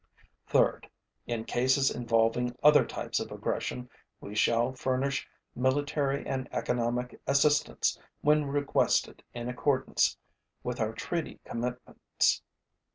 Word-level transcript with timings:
Third, 0.47 0.89
in 1.27 1.45
cases 1.45 1.91
involving 1.91 2.55
other 2.63 2.83
types 2.87 3.19
of 3.19 3.31
aggression 3.31 3.87
we 4.19 4.33
shall 4.33 4.73
furnish 4.73 5.27
military 5.53 6.25
and 6.25 6.49
economic 6.51 7.21
assistance 7.27 7.99
when 8.21 8.45
requested 8.47 9.21
in 9.35 9.47
accordance 9.47 10.17
with 10.63 10.79
our 10.81 10.93
treaty 10.93 11.39
commitments. 11.45 12.41